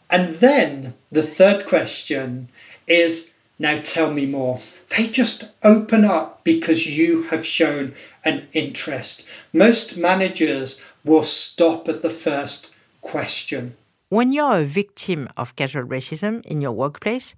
And 0.10 0.36
then 0.36 0.94
the 1.12 1.24
third 1.24 1.66
question 1.66 2.48
is 2.88 3.36
now 3.60 3.76
tell 3.76 4.12
me 4.14 4.26
more. 4.26 4.60
They 4.96 5.08
just 5.08 5.56
open 5.64 6.06
up 6.06 6.44
because 6.44 6.98
you 6.98 7.24
have 7.24 7.46
shown 7.46 7.94
an 8.24 8.48
interest. 8.54 9.28
Most 9.54 9.98
managers 9.98 10.84
will 11.04 11.24
stop 11.24 11.88
at 11.90 12.02
the 12.02 12.10
first 12.10 12.76
question. 13.02 13.76
When 14.10 14.32
you're 14.32 14.60
a 14.60 14.66
victim 14.66 15.28
of 15.36 15.56
casual 15.56 15.84
racism 15.84 16.46
in 16.46 16.62
your 16.62 16.72
workplace, 16.72 17.36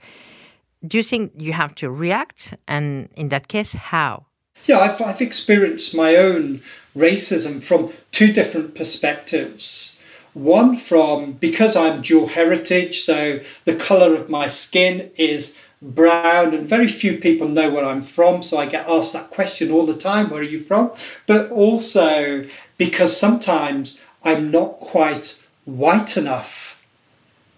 do 0.86 0.98
you 0.98 1.04
think 1.04 1.34
you 1.38 1.54
have 1.54 1.76
to 1.76 1.90
react? 1.90 2.56
And 2.68 3.10
in 3.16 3.30
that 3.30 3.48
case, 3.48 3.74
how? 3.74 4.26
Yeah, 4.66 4.80
I've, 4.80 5.02
I've 5.02 5.22
experienced 5.22 5.96
my 5.96 6.16
own 6.16 6.62
racism 6.96 7.64
from 7.64 7.92
two 8.12 8.32
different 8.32 8.76
perspectives. 8.76 10.02
One 10.34 10.76
from 10.76 11.34
because 11.34 11.78
I'm 11.78 12.02
dual 12.02 12.28
heritage, 12.28 13.00
so 13.02 13.40
the 13.64 13.76
colour 13.76 14.14
of 14.16 14.30
my 14.30 14.48
skin 14.48 15.12
is 15.18 15.62
brown, 15.82 16.54
and 16.54 16.68
very 16.68 16.88
few 16.88 17.18
people 17.18 17.48
know 17.48 17.70
where 17.70 17.86
I'm 17.86 18.02
from, 18.02 18.42
so 18.42 18.58
I 18.58 18.66
get 18.66 18.90
asked 18.90 19.14
that 19.14 19.30
question 19.30 19.72
all 19.72 19.86
the 19.86 19.98
time 19.98 20.30
where 20.30 20.42
are 20.42 20.44
you 20.44 20.60
from? 20.60 20.92
But 21.28 21.52
also 21.52 22.46
because 22.78 23.16
sometimes 23.16 24.04
I'm 24.24 24.52
not 24.52 24.80
quite 24.80 25.46
white 25.66 26.18
enough 26.18 26.86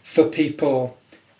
for 0.03 0.25
people, 0.25 0.96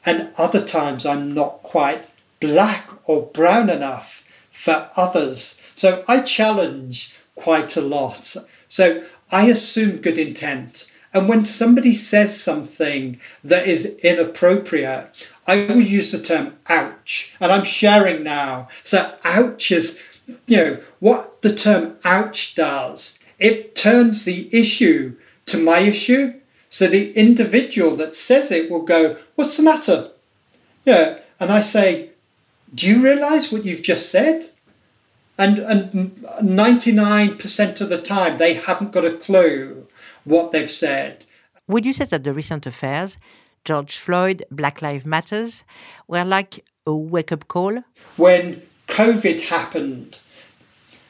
and 0.07 0.29
other 0.37 0.65
times 0.65 1.05
I'm 1.05 1.33
not 1.33 1.61
quite 1.63 2.09
black 2.39 2.87
or 3.09 3.23
brown 3.23 3.69
enough 3.69 4.23
for 4.51 4.89
others. 4.95 5.69
So 5.75 6.05
I 6.07 6.21
challenge 6.21 7.19
quite 7.35 7.75
a 7.75 7.81
lot. 7.81 8.23
So 8.69 9.03
I 9.31 9.47
assume 9.49 9.97
good 9.97 10.17
intent. 10.17 10.95
And 11.13 11.27
when 11.27 11.43
somebody 11.43 11.93
says 11.93 12.41
something 12.41 13.19
that 13.43 13.67
is 13.67 13.99
inappropriate, 13.99 15.29
I 15.45 15.65
will 15.65 15.81
use 15.81 16.13
the 16.13 16.19
term 16.19 16.55
ouch. 16.69 17.35
And 17.41 17.51
I'm 17.51 17.65
sharing 17.65 18.23
now. 18.23 18.69
So 18.83 19.13
ouch 19.25 19.71
is, 19.71 20.19
you 20.47 20.57
know, 20.57 20.77
what 20.99 21.41
the 21.41 21.53
term 21.53 21.97
ouch 22.05 22.55
does. 22.55 23.19
It 23.39 23.75
turns 23.75 24.23
the 24.23 24.49
issue 24.53 25.15
to 25.47 25.57
my 25.57 25.79
issue. 25.79 26.33
So 26.69 26.87
the 26.87 27.13
individual 27.13 27.95
that 27.97 28.15
says 28.15 28.51
it 28.51 28.69
will 28.69 28.83
go, 28.83 29.17
What's 29.35 29.57
the 29.57 29.63
matter? 29.63 30.09
Yeah. 30.85 31.19
And 31.39 31.51
I 31.51 31.59
say, 31.59 32.09
Do 32.73 32.89
you 32.89 33.03
realize 33.03 33.51
what 33.51 33.65
you've 33.65 33.83
just 33.83 34.11
said? 34.11 34.45
And, 35.37 35.59
and 35.59 36.11
99% 36.41 37.81
of 37.81 37.89
the 37.89 38.01
time, 38.01 38.37
they 38.37 38.55
haven't 38.55 38.91
got 38.91 39.05
a 39.05 39.11
clue 39.11 39.85
what 40.23 40.51
they've 40.51 40.69
said. 40.69 41.25
Would 41.67 41.85
you 41.85 41.93
say 41.93 42.05
that 42.05 42.23
the 42.23 42.33
recent 42.33 42.65
affairs, 42.65 43.17
George 43.63 43.97
Floyd, 43.97 44.43
Black 44.49 44.81
Lives 44.81 45.05
Matters, 45.05 45.63
were 46.07 46.25
like 46.25 46.65
a 46.87 46.95
wake 46.95 47.31
up 47.31 47.47
call? 47.47 47.83
When 48.15 48.63
COVID 48.87 49.49
happened, 49.49 50.19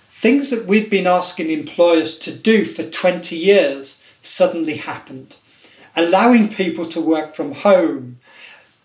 things 0.10 0.50
that 0.50 0.68
we'd 0.68 0.90
been 0.90 1.08
asking 1.08 1.50
employers 1.50 2.18
to 2.20 2.36
do 2.36 2.66
for 2.66 2.84
20 2.84 3.36
years 3.36 4.04
suddenly 4.22 4.78
happened. 4.78 5.38
Allowing 5.98 6.48
people 6.48 6.86
to 6.86 7.01
work 7.01 7.34
from 7.34 7.51
home, 7.51 8.20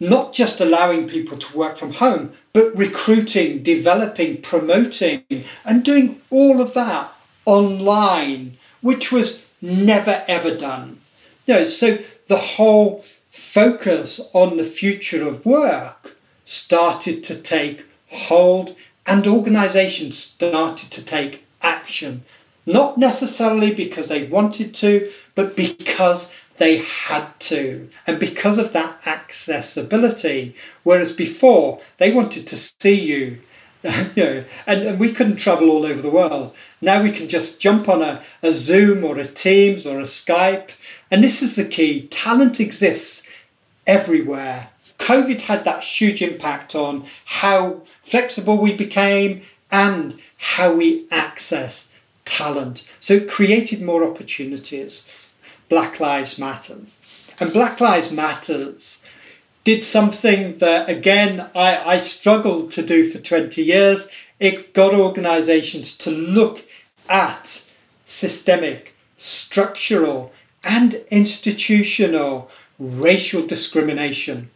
not 0.01 0.33
just 0.33 0.61
allowing 0.61 1.07
people 1.07 1.37
to 1.37 1.57
work 1.57 1.77
from 1.77 1.93
home, 1.93 2.33
but 2.53 2.77
recruiting, 2.77 3.63
developing, 3.63 4.41
promoting, 4.41 5.23
and 5.65 5.85
doing 5.85 6.21
all 6.31 6.61
of 6.61 6.75
that 6.75 7.13
online, 7.45 8.57
which 8.81 9.13
was 9.13 9.49
never 9.61 10.25
ever 10.27 10.57
done. 10.57 10.99
You 11.47 11.55
know, 11.55 11.65
so 11.65 11.99
the 12.27 12.37
whole 12.37 13.05
focus 13.29 14.31
on 14.33 14.57
the 14.57 14.65
future 14.65 15.27
of 15.29 15.47
work 15.47 16.17
started 16.45 17.23
to 17.25 17.41
take 17.41 17.85
hold, 18.11 18.77
and 19.07 19.27
organizations 19.27 20.19
started 20.19 20.91
to 20.93 21.05
take 21.05 21.45
action. 21.63 22.23
Not 22.65 22.97
necessarily 22.97 23.75
because 23.75 24.09
they 24.09 24.27
wanted 24.27 24.75
to, 24.77 25.11
but 25.35 25.57
because 25.57 26.42
they 26.63 26.77
had 26.77 27.27
to. 27.41 27.89
And 28.07 28.21
because 28.21 28.57
of 28.57 28.73
that 28.73 29.05
accessibility, 29.05 30.55
whereas 30.85 31.11
before 31.11 31.81
they 31.99 32.13
wanted 32.13 32.47
to 32.47 32.57
see 32.57 33.01
you, 33.01 33.39
you 34.15 34.25
know, 34.25 34.45
and, 34.65 34.83
and 34.83 35.01
we 35.01 35.13
couldn't 35.13 35.41
travel 35.41 35.71
all 35.71 35.85
over 35.85 36.01
the 36.01 36.09
world. 36.09 36.57
Now 36.81 37.03
we 37.03 37.11
can 37.11 37.27
just 37.27 37.61
jump 37.61 37.89
on 37.89 38.01
a, 38.01 38.23
a 38.45 38.53
Zoom 38.53 39.03
or 39.03 39.19
a 39.19 39.25
Teams 39.25 39.89
or 39.89 39.99
a 39.99 40.05
Skype. 40.05 40.81
And 41.11 41.25
this 41.25 41.43
is 41.43 41.57
the 41.57 41.65
key 41.65 42.07
talent 42.07 42.61
exists 42.61 43.29
everywhere. 43.85 44.69
COVID 44.99 45.41
had 45.41 45.65
that 45.65 45.83
huge 45.83 46.23
impact 46.23 46.77
on 46.77 47.07
how 47.25 47.81
flexible 48.03 48.57
we 48.57 48.77
became 48.77 49.43
and 49.73 50.15
how 50.39 50.77
we 50.77 51.09
access 51.11 51.99
talent. 52.25 52.89
So 53.01 53.15
it 53.15 53.29
created 53.29 53.83
more 53.83 54.05
opportunities. 54.05 55.22
Black 55.73 56.01
Lives 56.01 56.39
Matters. 56.39 57.33
And 57.41 57.51
Black 57.51 57.81
Lives 57.81 58.13
Matters 58.13 59.03
did 59.65 59.83
something 59.83 60.59
that, 60.59 60.87
again, 60.87 61.47
I, 61.55 61.95
I 61.95 61.99
struggled 61.99 62.71
to 62.73 62.85
do 62.85 63.09
for 63.09 63.17
20 63.17 63.63
years. 63.63 64.11
It 64.39 64.75
got 64.75 64.93
organizations 64.93 65.97
to 65.97 66.11
look 66.11 66.67
at 67.09 67.71
systemic, 68.05 68.95
structural, 69.17 70.35
and 70.63 70.97
institutional 71.11 72.51
racial 72.79 73.47
discrimination. 73.47 74.51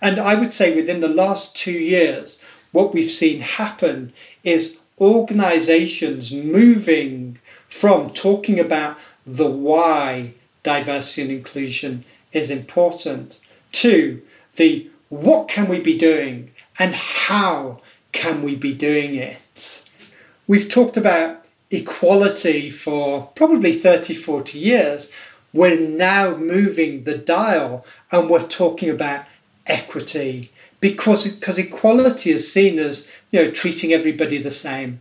And 0.00 0.18
I 0.18 0.40
would 0.40 0.54
say 0.54 0.74
within 0.74 1.00
the 1.00 1.08
last 1.08 1.54
two 1.54 1.70
years, 1.70 2.42
what 2.72 2.94
we've 2.94 3.04
seen 3.04 3.40
happen 3.40 4.14
is 4.42 4.84
organizations 4.98 6.32
moving 6.32 7.36
from 7.68 8.08
talking 8.08 8.58
about 8.58 8.96
the 9.26 9.50
why 9.50 10.32
diversity 10.62 11.22
and 11.22 11.30
inclusion 11.30 12.04
is 12.32 12.50
important. 12.50 13.40
Two, 13.72 14.22
the 14.56 14.88
what 15.08 15.48
can 15.48 15.68
we 15.68 15.80
be 15.80 15.96
doing 15.96 16.50
and 16.78 16.94
how 16.94 17.80
can 18.12 18.42
we 18.42 18.56
be 18.56 18.74
doing 18.74 19.14
it? 19.14 19.88
We've 20.46 20.68
talked 20.68 20.96
about 20.96 21.46
equality 21.70 22.70
for 22.70 23.30
probably 23.34 23.72
30, 23.72 24.14
40 24.14 24.58
years. 24.58 25.14
We're 25.52 25.80
now 25.80 26.36
moving 26.36 27.04
the 27.04 27.18
dial 27.18 27.84
and 28.10 28.28
we're 28.28 28.40
talking 28.40 28.90
about 28.90 29.24
equity 29.66 30.50
because, 30.80 31.36
because 31.38 31.58
equality 31.58 32.30
is 32.30 32.52
seen 32.52 32.78
as 32.78 33.12
you 33.30 33.42
know 33.42 33.50
treating 33.50 33.92
everybody 33.92 34.38
the 34.38 34.50
same. 34.50 35.00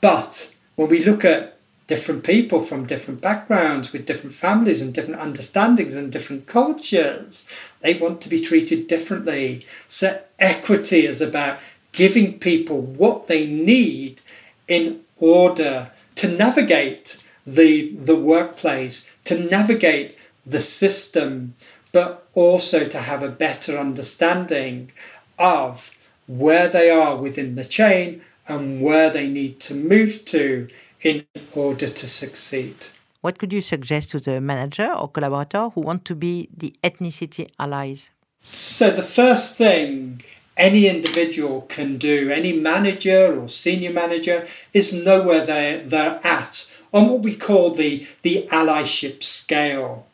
But 0.00 0.54
when 0.76 0.88
we 0.88 1.04
look 1.04 1.24
at 1.24 1.55
different 1.86 2.24
people 2.24 2.60
from 2.60 2.86
different 2.86 3.20
backgrounds 3.20 3.92
with 3.92 4.06
different 4.06 4.34
families 4.34 4.82
and 4.82 4.92
different 4.92 5.20
understandings 5.20 5.96
and 5.96 6.10
different 6.10 6.46
cultures. 6.46 7.48
They 7.80 7.94
want 7.94 8.20
to 8.22 8.28
be 8.28 8.40
treated 8.40 8.88
differently. 8.88 9.66
So, 9.88 10.20
equity 10.38 11.06
is 11.06 11.20
about 11.20 11.58
giving 11.92 12.38
people 12.38 12.80
what 12.80 13.26
they 13.26 13.46
need 13.46 14.20
in 14.68 15.00
order 15.18 15.90
to 16.16 16.28
navigate 16.28 17.22
the, 17.46 17.90
the 17.90 18.16
workplace, 18.16 19.16
to 19.24 19.38
navigate 19.38 20.18
the 20.44 20.60
system, 20.60 21.54
but 21.92 22.26
also 22.34 22.84
to 22.84 22.98
have 22.98 23.22
a 23.22 23.28
better 23.28 23.78
understanding 23.78 24.90
of 25.38 25.92
where 26.26 26.68
they 26.68 26.90
are 26.90 27.16
within 27.16 27.54
the 27.54 27.64
chain 27.64 28.20
and 28.48 28.80
where 28.80 29.10
they 29.10 29.28
need 29.28 29.60
to 29.60 29.74
move 29.74 30.24
to 30.24 30.68
in 31.06 31.24
order 31.54 31.86
to 31.86 32.06
succeed. 32.06 32.74
What 33.20 33.38
could 33.38 33.52
you 33.52 33.60
suggest 33.60 34.10
to 34.10 34.18
the 34.18 34.40
manager 34.40 34.92
or 34.92 35.08
collaborator 35.08 35.68
who 35.70 35.80
want 35.82 36.04
to 36.06 36.16
be 36.16 36.48
the 36.56 36.74
ethnicity 36.82 37.48
allies? 37.60 38.10
So, 38.42 38.90
the 38.90 39.02
first 39.02 39.56
thing 39.56 40.22
any 40.56 40.88
individual 40.88 41.62
can 41.68 41.96
do, 41.96 42.30
any 42.30 42.52
manager 42.52 43.40
or 43.40 43.48
senior 43.48 43.92
manager, 43.92 44.46
is 44.74 45.04
know 45.04 45.22
where 45.22 45.44
they're, 45.46 45.78
they're 45.80 46.20
at 46.24 46.76
on 46.92 47.08
what 47.08 47.22
we 47.22 47.36
call 47.36 47.70
the, 47.70 48.06
the 48.22 48.48
allyship 48.50 49.22
scale. 49.22 50.06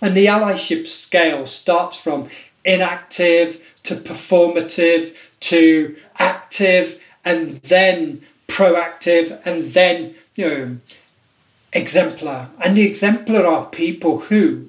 And 0.00 0.14
the 0.14 0.26
allyship 0.26 0.86
scale 0.86 1.46
starts 1.46 2.00
from 2.00 2.28
inactive 2.64 3.76
to 3.84 3.94
performative 3.94 5.02
to 5.40 5.96
active 6.18 7.02
and 7.24 7.48
then 7.74 8.20
proactive 8.48 9.40
and 9.46 9.64
then 9.72 10.14
you 10.38 10.48
know, 10.48 10.76
exemplar. 11.72 12.48
And 12.64 12.76
the 12.76 12.86
exemplar 12.86 13.44
are 13.44 13.66
people 13.66 14.20
who 14.20 14.68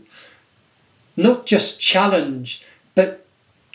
not 1.16 1.46
just 1.46 1.80
challenge, 1.80 2.66
but 2.96 3.26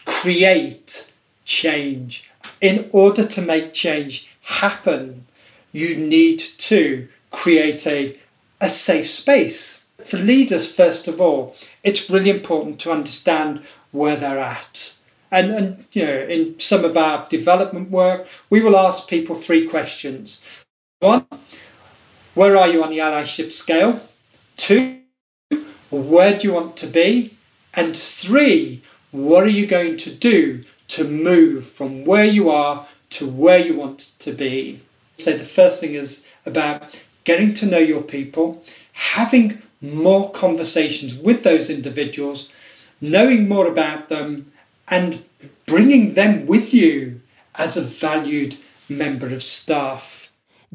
create 0.04 1.12
change. 1.44 2.30
In 2.60 2.88
order 2.92 3.24
to 3.24 3.42
make 3.42 3.72
change 3.72 4.34
happen, 4.42 5.24
you 5.72 5.96
need 5.96 6.38
to 6.38 7.08
create 7.30 7.86
a, 7.86 8.16
a 8.60 8.68
safe 8.68 9.06
space. 9.06 9.90
For 10.02 10.16
leaders, 10.16 10.74
first 10.74 11.06
of 11.06 11.20
all, 11.20 11.54
it's 11.82 12.10
really 12.10 12.30
important 12.30 12.80
to 12.80 12.92
understand 12.92 13.64
where 13.92 14.16
they're 14.16 14.38
at. 14.38 14.98
And, 15.30 15.52
and 15.52 15.86
you 15.92 16.06
know, 16.06 16.18
in 16.18 16.58
some 16.58 16.84
of 16.84 16.96
our 16.96 17.26
development 17.28 17.90
work, 17.90 18.26
we 18.50 18.62
will 18.62 18.76
ask 18.76 19.08
people 19.08 19.34
three 19.34 19.66
questions. 19.66 20.64
One, 21.00 21.26
where 22.34 22.56
are 22.56 22.68
you 22.68 22.82
on 22.82 22.90
the 22.90 22.98
allyship 22.98 23.52
scale? 23.52 24.00
Two, 24.56 25.00
where 25.90 26.36
do 26.36 26.48
you 26.48 26.54
want 26.54 26.76
to 26.78 26.86
be? 26.86 27.34
And 27.74 27.96
three, 27.96 28.82
what 29.10 29.44
are 29.44 29.50
you 29.50 29.66
going 29.66 29.96
to 29.98 30.14
do 30.14 30.64
to 30.88 31.04
move 31.04 31.64
from 31.64 32.04
where 32.04 32.24
you 32.24 32.50
are 32.50 32.86
to 33.10 33.28
where 33.28 33.58
you 33.58 33.76
want 33.76 33.98
to 34.18 34.32
be? 34.32 34.80
So 35.16 35.32
the 35.32 35.44
first 35.44 35.80
thing 35.80 35.94
is 35.94 36.30
about 36.44 37.04
getting 37.24 37.54
to 37.54 37.66
know 37.66 37.78
your 37.78 38.02
people, 38.02 38.62
having 38.92 39.62
more 39.80 40.30
conversations 40.32 41.18
with 41.18 41.44
those 41.44 41.70
individuals, 41.70 42.52
knowing 43.00 43.48
more 43.48 43.70
about 43.70 44.08
them, 44.08 44.52
and 44.88 45.22
bringing 45.66 46.14
them 46.14 46.46
with 46.46 46.74
you 46.74 47.20
as 47.54 47.76
a 47.76 47.80
valued 47.80 48.56
member 48.88 49.26
of 49.26 49.42
staff. 49.42 50.23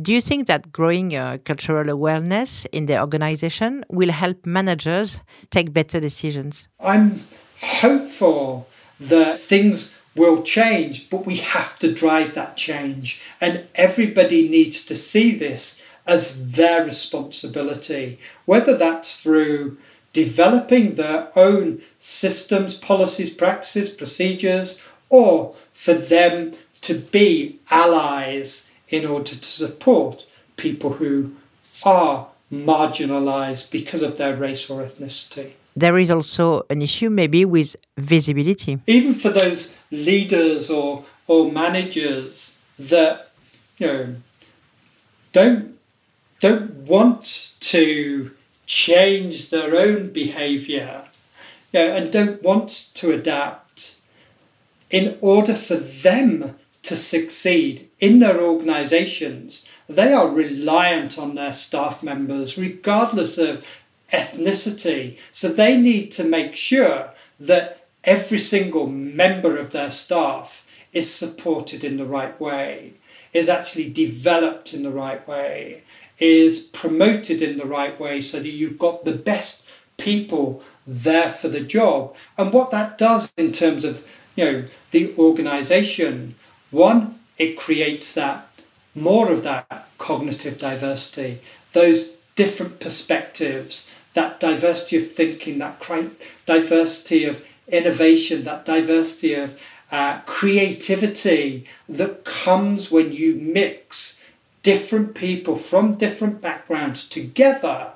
Do 0.01 0.13
you 0.13 0.21
think 0.21 0.47
that 0.47 0.71
growing 0.71 1.13
uh, 1.13 1.39
cultural 1.43 1.89
awareness 1.89 2.63
in 2.71 2.85
the 2.85 3.01
organization 3.01 3.83
will 3.89 4.12
help 4.12 4.45
managers 4.45 5.21
take 5.49 5.73
better 5.73 5.99
decisions? 5.99 6.69
I'm 6.79 7.19
hopeful 7.62 8.69
that 9.01 9.39
things 9.39 10.01
will 10.15 10.41
change, 10.41 11.09
but 11.09 11.25
we 11.25 11.35
have 11.38 11.77
to 11.79 11.93
drive 11.93 12.33
that 12.35 12.55
change. 12.55 13.21
And 13.41 13.65
everybody 13.75 14.47
needs 14.47 14.85
to 14.85 14.95
see 14.95 15.35
this 15.35 15.85
as 16.07 16.53
their 16.53 16.85
responsibility, 16.85 18.19
whether 18.45 18.77
that's 18.77 19.21
through 19.21 19.77
developing 20.13 20.93
their 20.93 21.29
own 21.35 21.81
systems, 21.97 22.73
policies, 22.73 23.33
practices, 23.33 23.89
procedures, 23.89 24.88
or 25.09 25.55
for 25.73 25.93
them 25.93 26.53
to 26.81 26.93
be 26.95 27.59
allies 27.69 28.68
in 28.89 29.06
order 29.06 29.25
to 29.25 29.45
support 29.45 30.25
people 30.58 30.93
who 30.93 31.36
are 31.86 32.28
marginalized 32.52 33.71
because 33.71 34.02
of 34.02 34.17
their 34.17 34.36
race 34.36 34.69
or 34.69 34.82
ethnicity. 34.82 35.52
There 35.75 35.97
is 35.97 36.10
also 36.10 36.63
an 36.69 36.82
issue 36.82 37.10
maybe 37.10 37.45
with 37.45 37.75
visibility. 37.97 38.80
Even 38.88 39.13
for 39.13 39.30
those 39.30 39.84
leaders 39.91 40.69
or 40.69 41.06
or 41.28 41.52
managers 41.52 42.63
that 42.80 43.30
you 43.78 43.88
know 43.88 44.15
don't 45.32 45.78
don't 46.39 46.71
want 46.88 47.56
to 47.60 48.32
change 48.65 49.49
their 49.52 49.75
own 49.75 50.10
behavior 50.12 51.04
you 51.71 51.80
know, 51.80 51.95
and 51.95 52.12
don't 52.12 52.41
want 52.41 52.69
to 52.95 53.12
adapt 53.12 54.02
in 54.89 55.17
order 55.21 55.54
for 55.54 55.75
them 55.75 56.56
to 56.82 56.95
succeed 56.95 57.88
in 57.99 58.19
their 58.19 58.39
organizations 58.39 59.69
they 59.88 60.13
are 60.13 60.29
reliant 60.29 61.17
on 61.17 61.35
their 61.35 61.53
staff 61.53 62.01
members 62.03 62.57
regardless 62.57 63.38
of 63.38 63.65
ethnicity 64.12 65.17
so 65.31 65.47
they 65.49 65.79
need 65.79 66.12
to 66.12 66.23
make 66.23 66.55
sure 66.55 67.12
that 67.39 67.85
every 68.03 68.38
single 68.38 68.88
member 68.88 69.57
of 69.57 69.71
their 69.71 69.89
staff 69.89 70.65
is 70.93 71.13
supported 71.13 71.83
in 71.83 71.97
the 71.97 72.05
right 72.05 72.39
way 72.39 72.93
is 73.33 73.49
actually 73.49 73.91
developed 73.91 74.73
in 74.73 74.83
the 74.83 74.89
right 74.89 75.27
way 75.27 75.81
is 76.19 76.67
promoted 76.67 77.41
in 77.41 77.57
the 77.57 77.65
right 77.65 77.97
way 77.99 78.21
so 78.21 78.39
that 78.39 78.49
you've 78.49 78.79
got 78.79 79.05
the 79.05 79.13
best 79.13 79.69
people 79.97 80.63
there 80.85 81.29
for 81.29 81.47
the 81.47 81.62
job. 81.62 82.15
And 82.38 82.51
what 82.51 82.71
that 82.71 82.97
does 82.97 83.31
in 83.38 83.51
terms 83.51 83.85
of 83.85 84.09
you 84.35 84.45
know 84.45 84.63
the 84.91 85.13
organization, 85.17 86.35
one, 86.71 87.18
it 87.39 87.58
creates 87.58 88.13
that 88.13 88.45
more 88.93 89.32
of 89.32 89.43
that 89.43 89.88
cognitive 89.97 90.58
diversity, 90.58 91.39
those 91.71 92.17
different 92.36 92.80
perspectives, 92.80 93.95
that 94.13 94.39
diversity 94.39 94.97
of 94.97 95.10
thinking, 95.10 95.60
that 95.60 95.80
diversity 96.45 97.25
of 97.25 97.47
innovation, 97.67 98.43
that 98.43 98.65
diversity 98.65 99.34
of 99.34 99.62
uh, 99.91 100.19
creativity 100.25 101.65
that 101.88 102.25
comes 102.25 102.91
when 102.91 103.12
you 103.12 103.36
mix 103.36 104.30
different 104.62 105.15
people 105.15 105.56
from 105.56 105.95
different 105.95 106.41
backgrounds 106.41 107.08
together. 107.08 107.93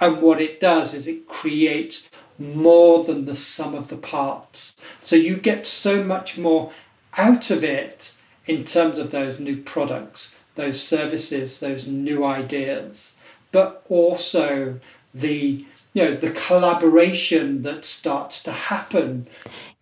And 0.00 0.20
what 0.20 0.40
it 0.40 0.60
does 0.60 0.94
is 0.94 1.06
it 1.06 1.28
creates 1.28 2.10
more 2.38 3.04
than 3.04 3.26
the 3.26 3.36
sum 3.36 3.74
of 3.74 3.88
the 3.88 3.96
parts. 3.96 4.84
So 4.98 5.14
you 5.14 5.36
get 5.36 5.66
so 5.66 6.02
much 6.02 6.38
more 6.38 6.72
out 7.16 7.50
of 7.50 7.62
it 7.62 8.19
in 8.46 8.64
terms 8.64 8.98
of 8.98 9.10
those 9.10 9.38
new 9.38 9.56
products, 9.56 10.42
those 10.54 10.82
services, 10.82 11.60
those 11.60 11.86
new 11.86 12.24
ideas, 12.24 13.20
but 13.52 13.84
also 13.88 14.78
the 15.14 15.64
you 15.92 16.04
know 16.04 16.14
the 16.14 16.30
collaboration 16.30 17.62
that 17.62 17.84
starts 17.84 18.42
to 18.44 18.52
happen. 18.52 19.26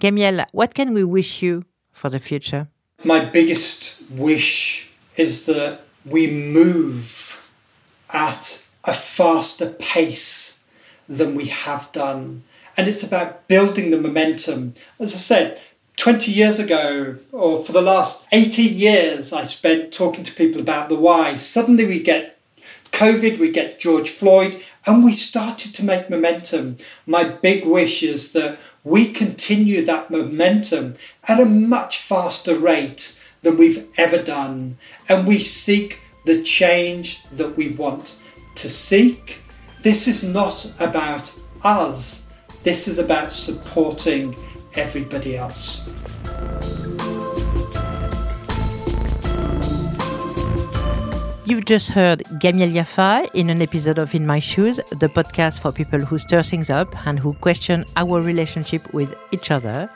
Gamiel, 0.00 0.46
what 0.52 0.74
can 0.74 0.94
we 0.94 1.04
wish 1.04 1.42
you 1.42 1.64
for 1.92 2.08
the 2.08 2.18
future? 2.18 2.68
My 3.04 3.24
biggest 3.24 4.10
wish 4.10 4.92
is 5.16 5.46
that 5.46 5.80
we 6.04 6.26
move 6.30 7.44
at 8.10 8.66
a 8.84 8.94
faster 8.94 9.70
pace 9.78 10.64
than 11.08 11.34
we 11.34 11.46
have 11.46 11.90
done. 11.92 12.44
And 12.76 12.86
it's 12.86 13.02
about 13.02 13.48
building 13.48 13.90
the 13.90 14.00
momentum. 14.00 14.74
As 15.00 15.14
I 15.14 15.18
said, 15.18 15.60
20 15.98 16.30
years 16.30 16.60
ago, 16.60 17.16
or 17.32 17.58
for 17.58 17.72
the 17.72 17.82
last 17.82 18.28
18 18.30 18.72
years, 18.78 19.32
I 19.32 19.42
spent 19.42 19.92
talking 19.92 20.22
to 20.22 20.34
people 20.34 20.60
about 20.60 20.88
the 20.88 20.94
why. 20.94 21.34
Suddenly 21.34 21.86
we 21.86 22.00
get 22.00 22.38
COVID, 22.92 23.38
we 23.38 23.50
get 23.50 23.80
George 23.80 24.08
Floyd, 24.08 24.62
and 24.86 25.04
we 25.04 25.12
started 25.12 25.74
to 25.74 25.84
make 25.84 26.08
momentum. 26.08 26.76
My 27.04 27.24
big 27.24 27.66
wish 27.66 28.04
is 28.04 28.32
that 28.32 28.58
we 28.84 29.12
continue 29.12 29.84
that 29.84 30.08
momentum 30.08 30.94
at 31.28 31.40
a 31.40 31.46
much 31.46 31.98
faster 31.98 32.54
rate 32.54 33.20
than 33.42 33.58
we've 33.58 33.88
ever 33.98 34.22
done. 34.22 34.78
And 35.08 35.26
we 35.26 35.38
seek 35.38 36.00
the 36.24 36.44
change 36.44 37.24
that 37.30 37.56
we 37.56 37.70
want 37.70 38.20
to 38.54 38.70
seek. 38.70 39.42
This 39.82 40.06
is 40.06 40.32
not 40.32 40.72
about 40.78 41.36
us, 41.64 42.32
this 42.62 42.86
is 42.86 43.00
about 43.00 43.32
supporting 43.32 44.34
everybody 44.74 45.36
else. 45.36 45.88
You've 51.46 51.64
just 51.64 51.90
heard 51.90 52.24
Gamiel 52.42 52.70
Yafai 52.70 53.30
in 53.34 53.48
an 53.48 53.62
episode 53.62 53.98
of 53.98 54.14
In 54.14 54.26
My 54.26 54.38
Shoes, 54.38 54.76
the 54.90 55.08
podcast 55.08 55.60
for 55.60 55.72
people 55.72 55.98
who 55.98 56.18
stir 56.18 56.42
things 56.42 56.68
up 56.68 57.06
and 57.06 57.18
who 57.18 57.32
question 57.34 57.84
our 57.96 58.20
relationship 58.20 58.92
with 58.92 59.14
each 59.32 59.50
other 59.50 59.88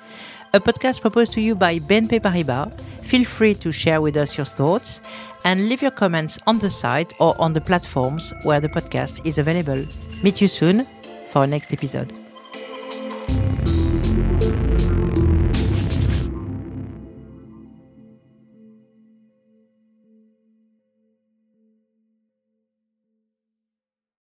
a 0.55 0.61
podcast 0.61 1.01
proposed 1.01 1.33
to 1.33 1.41
you 1.41 1.55
by 1.55 1.79
BNP 1.79 2.21
Paribas. 2.21 2.79
Feel 3.03 3.25
free 3.25 3.55
to 3.55 3.73
share 3.73 4.01
with 4.03 4.17
us 4.17 4.37
your 4.37 4.47
thoughts 4.47 5.01
and 5.45 5.69
leave 5.69 5.81
your 5.81 5.91
comments 5.91 6.39
on 6.47 6.59
the 6.59 6.69
site 6.69 7.13
or 7.19 7.35
on 7.41 7.53
the 7.53 7.61
platforms 7.61 8.35
where 8.43 8.61
the 8.61 8.69
podcast 8.69 9.25
is 9.25 9.39
available. 9.39 9.87
Meet 10.23 10.41
you 10.41 10.49
soon 10.49 10.87
for 11.29 11.41
our 11.41 11.47
next 11.47 11.73
episode. 11.73 12.32